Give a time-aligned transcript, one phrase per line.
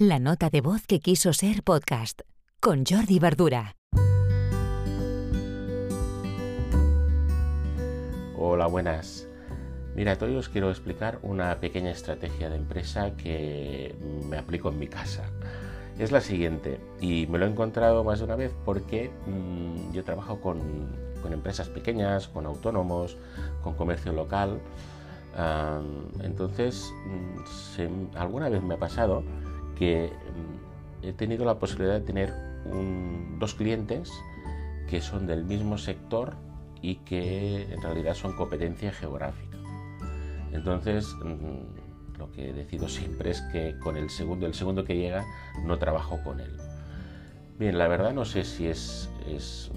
[0.00, 2.20] La nota de voz que quiso ser podcast
[2.60, 3.74] con Jordi Verdura.
[8.36, 9.26] Hola, buenas.
[9.96, 13.96] Mira, hoy os quiero explicar una pequeña estrategia de empresa que
[14.30, 15.24] me aplico en mi casa.
[15.98, 20.04] Es la siguiente, y me lo he encontrado más de una vez porque mmm, yo
[20.04, 20.60] trabajo con,
[21.28, 23.16] empresas pequeñas, con autónomos,
[23.64, 24.60] con comercio local.
[26.22, 26.88] Entonces,
[27.74, 29.24] se, alguna vez me ha pasado
[29.78, 32.32] que mm, he tenido la posibilidad de tener
[33.38, 34.12] dos clientes
[34.88, 36.34] que son del mismo sector
[36.82, 39.56] y que en realidad son competencia geográfica.
[40.52, 45.24] Entonces, mm, lo que decido siempre es que con el segundo, el segundo que llega,
[45.64, 46.56] no trabajo con él.
[47.58, 49.70] Bien, la verdad no sé si es, es,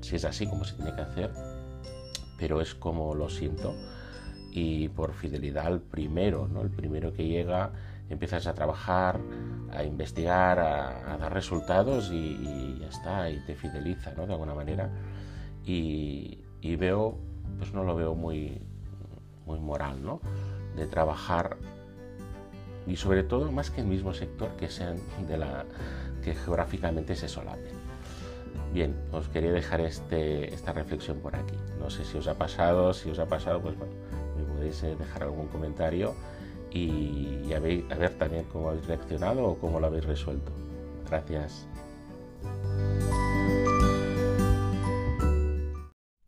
[0.00, 1.30] si es así como se tiene que hacer,
[2.38, 3.74] pero es como lo siento.
[4.50, 6.62] Y por fidelidad al primero, ¿no?
[6.62, 7.72] El primero que llega
[8.10, 9.20] empiezas a trabajar,
[9.70, 14.26] a investigar, a, a dar resultados y, y, ya está, y te fideliza, ¿no?
[14.26, 14.90] De alguna manera.
[15.64, 17.18] Y, y, veo,
[17.58, 18.60] pues no lo veo muy,
[19.46, 20.20] muy moral, ¿no?
[20.76, 21.56] De trabajar
[22.86, 24.96] y sobre todo más que el mismo sector que sean
[25.28, 25.66] de la
[26.24, 27.76] que geográficamente se solapen.
[28.72, 31.54] Bien, os quería dejar este, esta reflexión por aquí.
[31.78, 33.92] No sé si os ha pasado, si os ha pasado, pues bueno,
[34.36, 36.14] me podéis dejar algún comentario
[36.72, 40.52] y a ver, a ver también cómo habéis reaccionado o cómo lo habéis resuelto.
[41.08, 41.66] Gracias.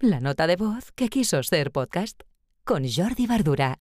[0.00, 2.22] La nota de voz que quiso ser podcast
[2.64, 3.78] con Jordi Verdura.